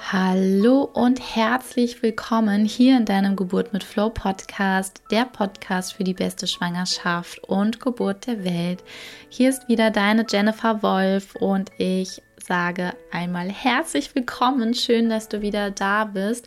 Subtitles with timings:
[0.00, 6.14] Hallo und herzlich willkommen hier in deinem Geburt mit Flow Podcast, der Podcast für die
[6.14, 8.82] beste Schwangerschaft und Geburt der Welt.
[9.28, 14.72] Hier ist wieder deine Jennifer Wolf und ich sage einmal herzlich willkommen.
[14.72, 16.46] Schön, dass du wieder da bist.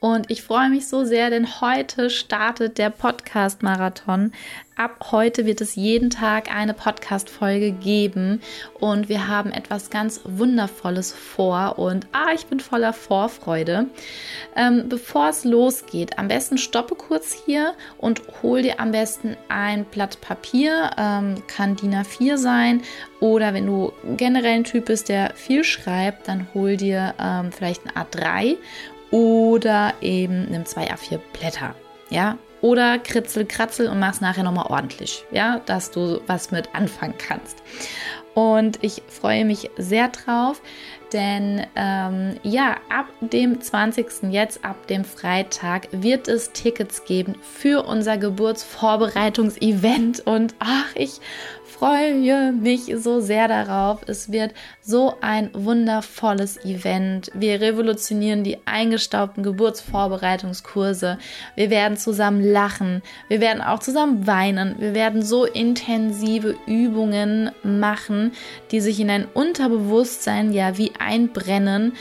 [0.00, 4.32] Und ich freue mich so sehr, denn heute startet der Podcast-Marathon.
[4.78, 8.40] Ab heute wird es jeden Tag eine Podcast-Folge geben
[8.78, 13.86] und wir haben etwas ganz Wundervolles vor und ah, ich bin voller Vorfreude.
[14.54, 19.84] Ähm, bevor es losgeht, am besten stoppe kurz hier und hol dir am besten ein
[19.84, 22.82] Blatt Papier, ähm, kann DIN A4 sein
[23.18, 27.82] oder wenn du generell ein Typ bist, der viel schreibt, dann hol dir ähm, vielleicht
[27.84, 28.56] ein A3
[29.10, 31.74] oder eben nimm zwei A4 Blätter.
[32.10, 37.14] Ja, oder kritzel, kratzel und mach's nachher nochmal ordentlich, ja, dass du was mit anfangen
[37.18, 37.62] kannst.
[38.34, 40.60] Und ich freue mich sehr drauf,
[41.12, 44.30] denn ähm, ja, ab dem 20.
[44.30, 50.24] jetzt, ab dem Freitag, wird es Tickets geben für unser Geburtsvorbereitungsevent.
[50.26, 51.20] Und ach, ich
[51.78, 54.00] freue mich so sehr darauf.
[54.06, 57.30] Es wird so ein wundervolles Event.
[57.34, 61.18] Wir revolutionieren die eingestaubten Geburtsvorbereitungskurse.
[61.54, 63.02] Wir werden zusammen lachen.
[63.28, 64.74] Wir werden auch zusammen weinen.
[64.78, 68.32] Wir werden so intensive Übungen machen,
[68.72, 71.92] die sich in ein Unterbewusstsein ja wie einbrennen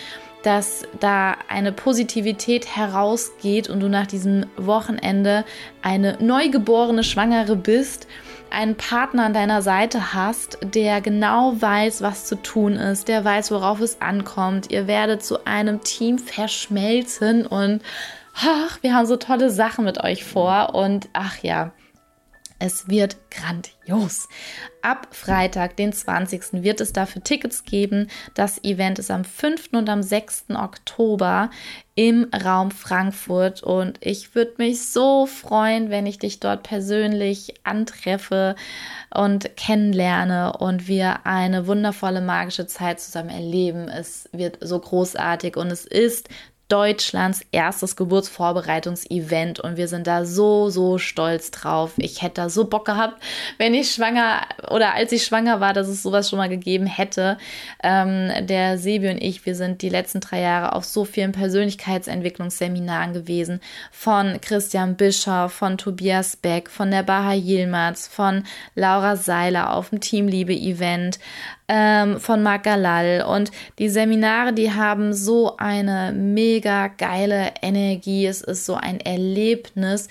[0.44, 5.44] dass da eine Positivität herausgeht und du nach diesem Wochenende
[5.82, 8.08] eine neugeborene Schwangere bist
[8.52, 13.52] einen Partner an deiner Seite hast, der genau weiß, was zu tun ist, der weiß,
[13.52, 14.72] worauf es ankommt.
[14.72, 17.82] Ihr werdet zu einem Team verschmelzen und
[18.36, 21.72] ach, wir haben so tolle Sachen mit euch vor und ach ja,
[22.60, 24.28] es wird grandios.
[24.82, 26.64] Ab Freitag, den 20.
[26.64, 28.10] wird es dafür Tickets geben.
[28.34, 29.70] Das Event ist am 5.
[29.74, 30.46] und am 6.
[30.56, 31.50] Oktober
[31.96, 38.56] im Raum Frankfurt und ich würde mich so freuen, wenn ich dich dort persönlich antreffe
[39.12, 43.90] und kennenlerne und wir eine wundervolle magische Zeit zusammen erleben.
[43.90, 46.30] Es wird so großartig und es ist
[46.68, 51.94] Deutschlands erstes Geburtsvorbereitungsevent und wir sind da so, so stolz drauf.
[51.98, 53.24] Ich hätte da so Bock gehabt,
[53.58, 57.38] wenn ich schwanger oder als ich schwanger war, dass es sowas schon mal gegeben hätte.
[57.82, 63.14] Ähm, der Sebi und ich, wir sind die letzten drei Jahre auf so vielen Persönlichkeitsentwicklungsseminaren
[63.14, 63.62] gewesen.
[63.92, 68.44] Von Christian Bischoff, von Tobias Beck, von der Baha Yilmaz, von
[68.76, 71.20] Laura Seiler auf dem Teamliebe-Event,
[71.68, 73.26] ähm, von Marc Galal.
[73.28, 78.26] Und die Seminare, die haben so eine mega geile Energie.
[78.26, 80.08] Es ist so ein Erlebnis.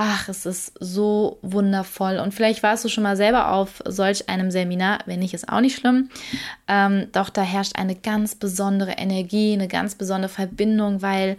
[0.00, 2.18] Ach, es ist so wundervoll.
[2.18, 5.60] Und vielleicht warst du schon mal selber auf solch einem Seminar, wenn nicht, ist auch
[5.60, 6.10] nicht schlimm.
[6.68, 11.36] Ähm, doch da herrscht eine ganz besondere Energie, eine ganz besondere Verbindung, weil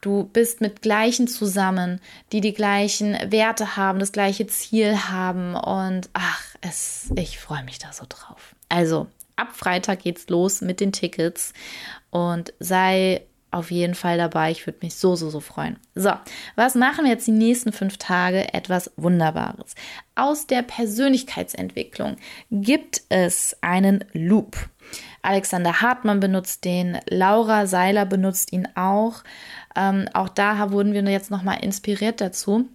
[0.00, 2.00] du bist mit Gleichen zusammen,
[2.32, 5.54] die die gleichen Werte haben, das gleiche Ziel haben.
[5.54, 8.54] Und ach, es, ich freue mich da so drauf.
[8.68, 9.06] Also,
[9.36, 11.52] ab Freitag geht's los mit den Tickets
[12.10, 14.50] und sei auf jeden Fall dabei.
[14.50, 15.78] Ich würde mich so, so, so freuen.
[15.94, 16.12] So,
[16.54, 18.52] was machen wir jetzt die nächsten fünf Tage?
[18.52, 19.74] Etwas Wunderbares.
[20.14, 22.16] Aus der Persönlichkeitsentwicklung
[22.50, 24.56] gibt es einen Loop.
[25.22, 29.22] Alexander Hartmann benutzt den, Laura Seiler benutzt ihn auch.
[29.76, 32.68] Ähm, auch da wurden wir jetzt nochmal inspiriert dazu.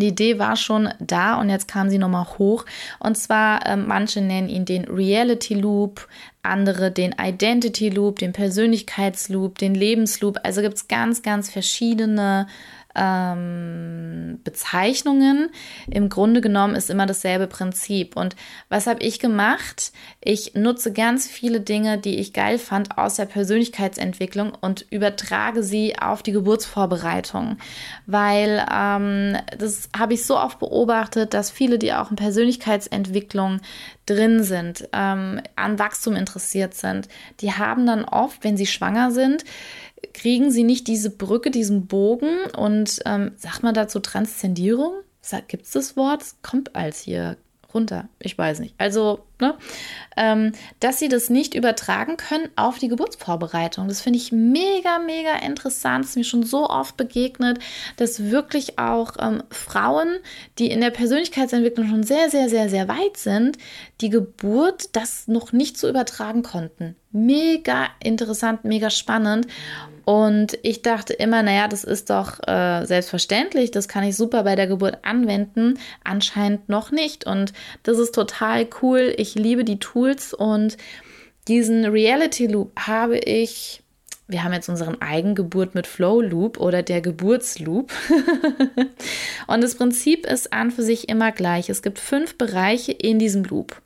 [0.00, 2.66] Die Idee war schon da und jetzt kam sie nochmal hoch.
[2.98, 6.06] Und zwar, äh, manche nennen ihn den Reality Loop,
[6.42, 10.38] andere den Identity Loop, den Persönlichkeitsloop, den Lebensloop.
[10.42, 12.46] Also gibt es ganz, ganz verschiedene
[12.96, 15.50] ähm, Bezeichnungen.
[15.90, 18.16] Im Grunde genommen ist immer dasselbe Prinzip.
[18.16, 18.36] Und
[18.68, 19.92] was habe ich gemacht?
[20.20, 25.98] Ich nutze ganz viele Dinge, die ich geil fand aus der Persönlichkeitsentwicklung und übertrage sie
[25.98, 27.58] auf die Geburtsvorbereitung.
[28.06, 33.60] Weil ähm, das habe ich so oft beobachtet, dass viele, die auch in Persönlichkeitsentwicklung
[34.06, 37.08] drin sind, ähm, an Wachstum interessiert sind,
[37.40, 39.44] die haben dann oft, wenn sie schwanger sind,
[40.12, 44.92] kriegen sie nicht diese Brücke, diesen Bogen und ähm, sagt man dazu Transzendierung?
[45.48, 46.22] Gibt es das Wort?
[46.22, 47.36] Es kommt als hier
[47.76, 48.08] runter.
[48.18, 48.74] Ich weiß nicht.
[48.78, 49.54] Also, ne?
[50.16, 53.86] Ähm, dass sie das nicht übertragen können auf die Geburtsvorbereitung.
[53.86, 56.04] Das finde ich mega, mega interessant.
[56.04, 57.58] Das ist mir schon so oft begegnet,
[57.98, 60.16] dass wirklich auch ähm, Frauen,
[60.58, 63.58] die in der Persönlichkeitsentwicklung schon sehr, sehr, sehr, sehr weit sind,
[64.00, 66.96] die Geburt das noch nicht so übertragen konnten.
[67.12, 69.46] Mega interessant, mega spannend.
[70.06, 74.54] Und ich dachte immer, naja, das ist doch äh, selbstverständlich, das kann ich super bei
[74.54, 75.80] der Geburt anwenden.
[76.04, 77.26] Anscheinend noch nicht.
[77.26, 79.12] Und das ist total cool.
[79.16, 80.76] Ich liebe die Tools und
[81.48, 83.82] diesen Reality Loop habe ich
[84.28, 87.92] wir haben jetzt unseren Eigengeburt mit Flow Loop oder der Geburtsloop.
[89.46, 91.68] und das Prinzip ist an für sich immer gleich.
[91.68, 93.80] Es gibt fünf Bereiche in diesem Loop.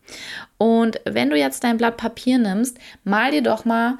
[0.56, 3.98] Und wenn du jetzt dein Blatt Papier nimmst, mal dir doch mal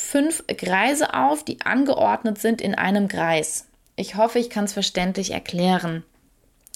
[0.00, 3.66] fünf Kreise auf, die angeordnet sind in einem Kreis.
[3.96, 6.04] Ich hoffe, ich kann es verständlich erklären.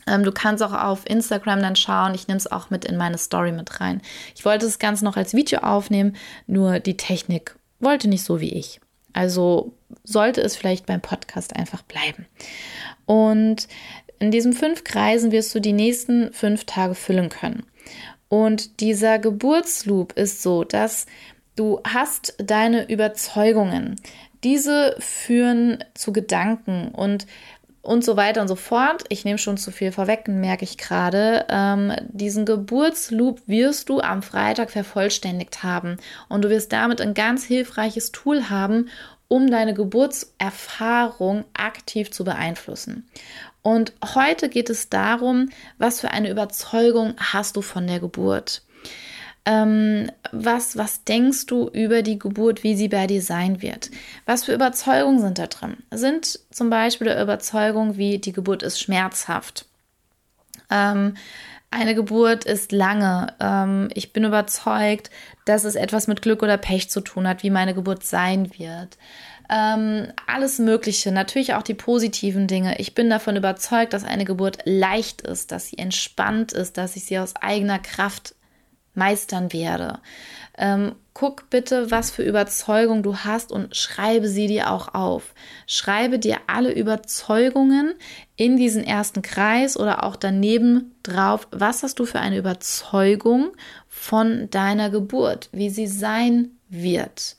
[0.07, 2.15] Ähm, du kannst auch auf Instagram dann schauen.
[2.15, 4.03] Ich nehme es auch mit in meine Story mit rein.
[4.35, 6.17] Ich wollte das Ganze noch als Video aufnehmen,
[6.47, 8.81] nur die Technik wollte nicht so wie ich.
[9.13, 12.27] Also sollte es vielleicht beim Podcast einfach bleiben.
[13.07, 13.69] Und
[14.19, 17.65] in diesen fünf Kreisen wirst du die nächsten fünf Tage füllen können.
[18.29, 21.07] Und dieser Geburtsloop ist so, dass
[21.57, 23.97] du hast deine Überzeugungen.
[24.43, 27.27] Diese führen zu Gedanken und
[27.85, 29.05] und so weiter und so fort.
[29.11, 31.45] Ich nehme schon zu viel vorweg, merke ich gerade.
[31.51, 35.99] Ähm, diesen Geburtsloop wirst du am Freitag vervollständigt haben
[36.29, 38.89] und du wirst damit ein ganz hilfreiches Tool haben,
[39.29, 43.07] um deine Geburtserfahrung aktiv zu beeinflussen.
[43.63, 48.63] Und heute geht es darum, was für eine Überzeugung hast du von der Geburt?
[49.47, 53.91] Ähm, was, was denkst du über die Geburt, wie sie bei dir sein wird?
[54.25, 55.77] Was für Überzeugungen sind da drin?
[55.91, 59.67] Sind zum Beispiel der Überzeugung, wie die Geburt ist schmerzhaft.
[60.71, 61.17] Ähm,
[61.71, 63.35] eine Geburt ist lange.
[63.41, 65.11] Ähm, ich bin überzeugt,
[65.45, 68.97] dass es etwas mit Glück oder Pech zu tun hat, wie meine Geburt sein wird.
[69.51, 72.79] Ähm, alles Mögliche, natürlich auch die positiven Dinge.
[72.79, 77.05] Ich bin davon überzeugt, dass eine Geburt leicht ist, dass sie entspannt ist, dass ich
[77.05, 78.35] sie aus eigener Kraft
[78.95, 80.01] meistern werde.
[80.57, 85.35] Ähm, guck bitte, was für Überzeugung du hast und schreibe sie dir auch auf.
[85.67, 87.95] Schreibe dir alle Überzeugungen
[88.37, 91.49] in diesen ersten Kreis oder auch daneben drauf.
[91.51, 93.53] Was hast du für eine Überzeugung
[93.89, 97.37] von deiner Geburt, wie sie sein wird?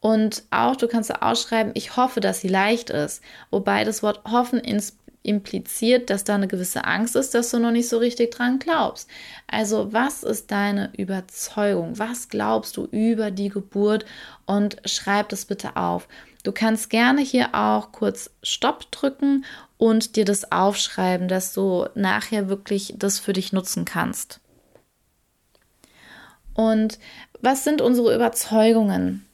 [0.00, 3.22] Und auch, du kannst ausschreiben, ich hoffe, dass sie leicht ist.
[3.50, 4.92] Wobei das Wort hoffen ins
[5.22, 9.08] impliziert, dass da eine gewisse Angst ist, dass du noch nicht so richtig dran glaubst.
[9.46, 11.98] Also was ist deine Überzeugung?
[11.98, 14.06] Was glaubst du über die Geburt?
[14.46, 16.08] Und schreib das bitte auf.
[16.42, 19.44] Du kannst gerne hier auch kurz Stopp drücken
[19.76, 24.40] und dir das aufschreiben, dass du nachher wirklich das für dich nutzen kannst.
[26.54, 26.98] Und
[27.40, 29.26] was sind unsere Überzeugungen?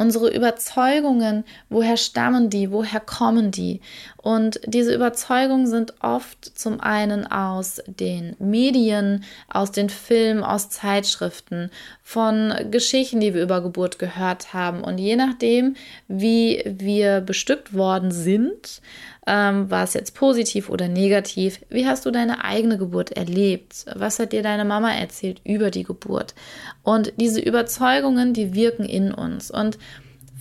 [0.00, 3.82] Unsere Überzeugungen, woher stammen die, woher kommen die?
[4.16, 11.70] Und diese Überzeugungen sind oft zum einen aus den Medien, aus den Filmen, aus Zeitschriften,
[12.02, 14.82] von Geschichten, die wir über Geburt gehört haben.
[14.82, 15.76] Und je nachdem,
[16.08, 18.80] wie wir bestückt worden sind,
[19.30, 21.60] ähm, war es jetzt positiv oder negativ?
[21.68, 23.86] Wie hast du deine eigene Geburt erlebt?
[23.94, 26.34] Was hat dir deine Mama erzählt über die Geburt?
[26.82, 29.52] Und diese Überzeugungen, die wirken in uns.
[29.52, 29.78] Und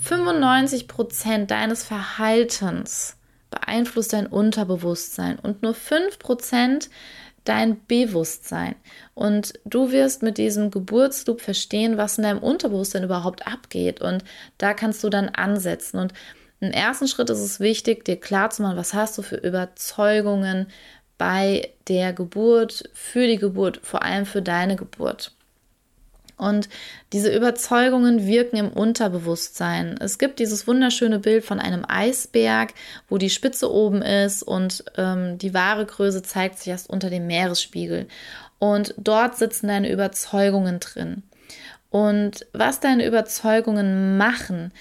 [0.02, 3.16] 95 Prozent deines Verhaltens
[3.52, 6.90] beeinflusst dein Unterbewusstsein und nur 5 Prozent
[7.44, 8.74] dein Bewusstsein.
[9.14, 14.02] Und du wirst mit diesem Geburtsloop verstehen, was in deinem Unterbewusstsein überhaupt abgeht.
[14.02, 14.24] Und
[14.58, 16.00] da kannst du dann ansetzen.
[16.00, 16.14] Und
[16.60, 20.68] im ersten Schritt ist es wichtig, dir klar zu machen, was hast du für Überzeugungen
[21.18, 25.34] bei der Geburt, für die Geburt, vor allem für deine Geburt.
[26.38, 26.70] Und
[27.12, 29.98] diese Überzeugungen wirken im Unterbewusstsein.
[30.00, 32.74] Es gibt dieses wunderschöne Bild von einem Eisberg,
[33.10, 37.28] wo die Spitze oben ist und ähm, die wahre Größe zeigt sich erst unter dem
[37.28, 38.08] Meeresspiegel.
[38.58, 41.24] Und dort sitzen deine Überzeugungen drin.
[41.90, 44.72] Und was deine Überzeugungen machen,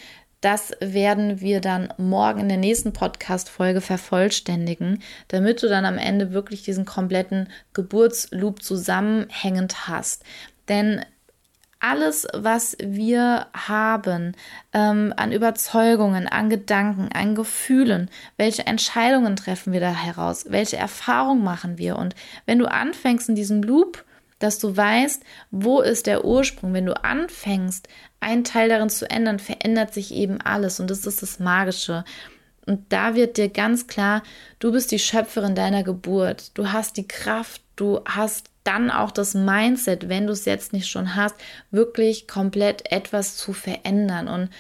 [0.41, 6.33] das werden wir dann morgen in der nächsten Podcast-Folge vervollständigen, damit du dann am Ende
[6.33, 10.25] wirklich diesen kompletten Geburtsloop zusammenhängend hast.
[10.69, 11.05] Denn
[11.81, 14.33] alles, was wir haben
[14.73, 21.45] ähm, an Überzeugungen, an Gedanken, an Gefühlen, welche Entscheidungen treffen wir da heraus, welche Erfahrungen
[21.45, 21.97] machen wir.
[21.97, 22.15] Und
[22.47, 24.05] wenn du anfängst in diesem Loop,
[24.39, 26.73] dass du weißt, wo ist der Ursprung.
[26.73, 27.89] Wenn du anfängst,
[28.21, 30.81] einen Teil darin zu ändern, verändert sich eben alles.
[30.81, 32.05] Und das ist das Magische.
[32.67, 34.23] Und da wird dir ganz klar,
[34.59, 36.51] du bist die Schöpferin deiner Geburt.
[36.55, 40.89] Du hast die Kraft, du hast dann auch das Mindset, wenn du es jetzt nicht
[40.89, 41.35] schon hast,
[41.71, 44.29] wirklich komplett etwas zu verändern.
[44.29, 44.51] Und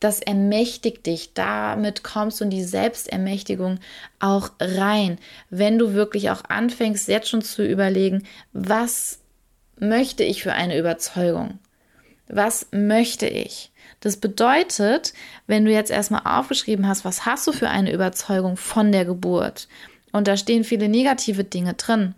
[0.00, 1.34] das ermächtigt dich.
[1.34, 3.80] Damit kommst du in die Selbstermächtigung
[4.20, 5.18] auch rein.
[5.50, 9.20] Wenn du wirklich auch anfängst, jetzt schon zu überlegen, was
[9.80, 11.58] möchte ich für eine Überzeugung?
[12.28, 13.72] Was möchte ich?
[14.00, 15.14] Das bedeutet,
[15.46, 19.68] wenn du jetzt erstmal aufgeschrieben hast, was hast du für eine Überzeugung von der Geburt?
[20.12, 22.14] Und da stehen viele negative Dinge drin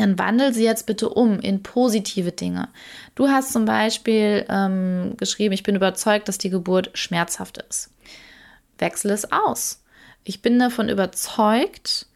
[0.00, 2.68] dann wandel sie jetzt bitte um in positive Dinge.
[3.14, 7.90] Du hast zum Beispiel ähm, geschrieben, ich bin überzeugt, dass die Geburt schmerzhaft ist.
[8.78, 9.82] Wechsle es aus.
[10.24, 12.06] Ich bin davon überzeugt,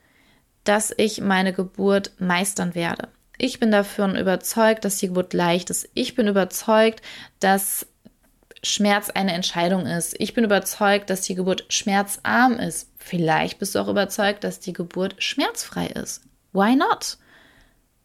[0.64, 3.08] dass ich meine Geburt meistern werde.
[3.38, 5.88] Ich bin davon überzeugt, dass die Geburt leicht ist.
[5.94, 7.02] Ich bin überzeugt,
[7.40, 7.86] dass
[8.62, 10.14] Schmerz eine Entscheidung ist.
[10.18, 12.90] Ich bin überzeugt, dass die Geburt schmerzarm ist.
[12.96, 16.22] Vielleicht bist du auch überzeugt, dass die Geburt schmerzfrei ist.
[16.52, 17.18] Why not?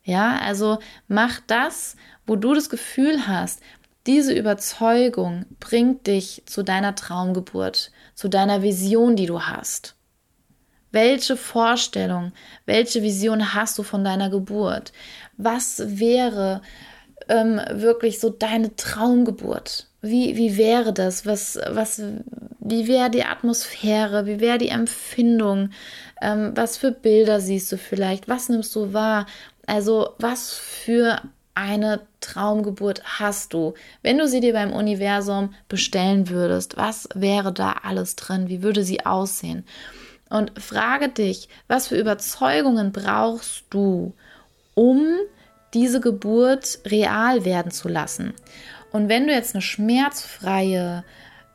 [0.03, 1.95] Ja, also mach das,
[2.25, 3.61] wo du das Gefühl hast,
[4.07, 9.95] diese Überzeugung bringt dich zu deiner Traumgeburt, zu deiner Vision, die du hast.
[10.91, 12.31] Welche Vorstellung,
[12.65, 14.91] welche Vision hast du von deiner Geburt?
[15.37, 16.61] Was wäre
[17.27, 19.87] ähm, wirklich so deine Traumgeburt?
[20.01, 21.25] Wie, wie wäre das?
[21.25, 22.01] Was, was,
[22.59, 24.25] wie wäre die Atmosphäre?
[24.25, 25.71] Wie wäre die Empfindung?
[26.21, 28.27] Ähm, was für Bilder siehst du vielleicht?
[28.27, 29.27] Was nimmst du wahr?
[29.67, 31.21] Also, was für
[31.53, 33.73] eine Traumgeburt hast du?
[34.01, 38.47] Wenn du sie dir beim Universum bestellen würdest, was wäre da alles drin?
[38.47, 39.65] Wie würde sie aussehen?
[40.29, 44.13] Und frage dich, was für Überzeugungen brauchst du,
[44.75, 45.05] um
[45.73, 48.33] diese Geburt real werden zu lassen?
[48.91, 51.03] Und wenn du jetzt eine schmerzfreie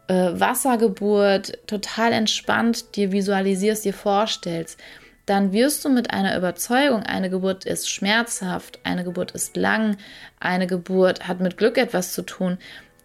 [0.09, 4.78] äh, Wassergeburt total entspannt dir visualisierst, dir vorstellst,
[5.26, 9.97] dann wirst du mit einer Überzeugung, eine Geburt ist schmerzhaft, eine Geburt ist lang,
[10.38, 12.59] eine Geburt hat mit Glück etwas zu tun,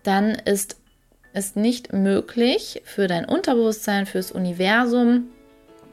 [0.03, 0.77] dann ist
[1.31, 5.29] es nicht möglich für dein Unterbewusstsein, fürs Universum,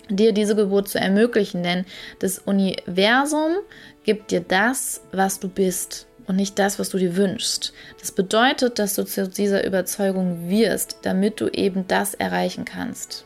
[0.08, 1.84] dir diese Geburt zu ermöglichen, denn
[2.18, 3.56] das Universum
[4.04, 7.72] gibt dir das, was du bist und nicht das, was du dir wünschst.
[8.00, 13.24] Das bedeutet, dass du zu dieser Überzeugung wirst, damit du eben das erreichen kannst.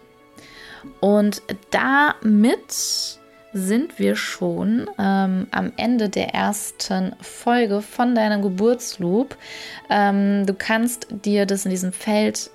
[1.01, 3.19] Und damit
[3.53, 9.37] sind wir schon ähm, am Ende der ersten Folge von deinem Geburtsloop.
[9.89, 12.51] Ähm, du kannst dir das in diesem Feld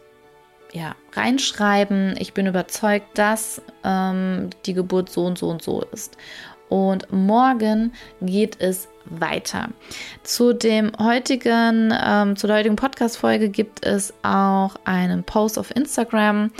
[0.74, 2.16] ja, reinschreiben.
[2.20, 6.18] Ich bin überzeugt, dass ähm, die Geburt so und so und so ist.
[6.70, 9.70] Und morgen geht es weiter.
[10.24, 16.52] Zu dem heutigen, ähm, zu der heutigen Podcast-Folge gibt es auch einen Post auf Instagram.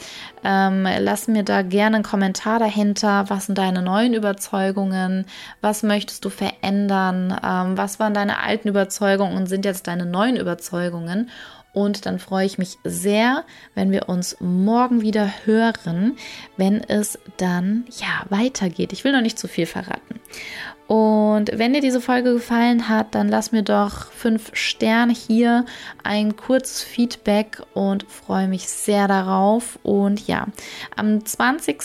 [0.44, 3.26] Ähm, lass mir da gerne einen Kommentar dahinter.
[3.30, 5.26] Was sind deine neuen Überzeugungen?
[5.62, 7.36] Was möchtest du verändern?
[7.44, 11.30] Ähm, was waren deine alten Überzeugungen und sind jetzt deine neuen Überzeugungen?
[11.76, 13.44] Und dann freue ich mich sehr,
[13.76, 16.18] wenn wir uns morgen wieder hören,
[16.56, 18.94] wenn es dann ja weitergeht.
[18.94, 20.22] Ich will noch nicht zu viel verraten.
[20.88, 25.66] Und wenn dir diese Folge gefallen hat, dann lass mir doch fünf Sterne hier,
[26.04, 29.80] ein kurzes Feedback und freue mich sehr darauf.
[29.82, 30.46] Und ja,
[30.96, 31.78] am 20.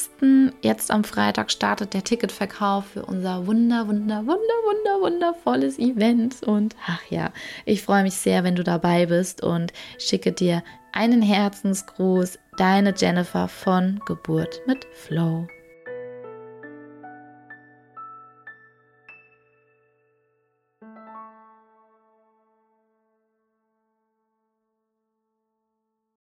[0.61, 6.43] jetzt am Freitag startet der Ticketverkauf für unser wunder, wunder, wunder, wunder, wundervolles Event.
[6.43, 7.33] Und ach ja,
[7.65, 13.49] ich freue mich sehr, wenn du dabei bist und schicke dir einen Herzensgruß, deine Jennifer
[13.49, 15.47] von Geburt mit Flow.